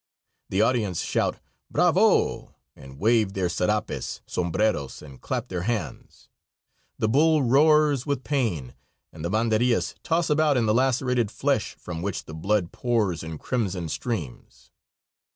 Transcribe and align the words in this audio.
The 0.49 0.63
audience 0.63 1.03
shout 1.03 1.37
"bravo," 1.69 2.55
and 2.75 2.97
wave 2.97 3.33
their 3.33 3.47
serapes, 3.49 4.21
sombreros 4.25 5.03
and 5.03 5.21
clap 5.21 5.47
their 5.49 5.61
hands. 5.61 6.27
The 6.97 7.07
bull 7.07 7.43
roars 7.43 8.03
with 8.07 8.23
pain, 8.23 8.73
and 9.13 9.23
the 9.23 9.29
banderillas 9.29 9.93
toss 10.01 10.31
about 10.31 10.57
in 10.57 10.65
the 10.65 10.73
lacerated 10.73 11.29
flesh, 11.29 11.75
from 11.75 12.01
which 12.01 12.25
the 12.25 12.33
blood 12.33 12.71
pours 12.71 13.21
in 13.21 13.37
crimson 13.37 13.89
streams. 13.89 14.71